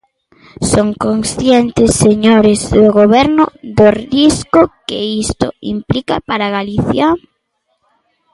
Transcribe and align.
¿Son 0.71 0.87
conscientes, 1.05 1.91
señores 2.05 2.59
do 2.75 2.85
Goberno, 2.99 3.45
do 3.77 3.87
risco 4.11 4.61
que 4.87 4.99
isto 5.25 5.47
implica 5.73 6.15
para 6.27 6.53
Galicia? 6.57 7.07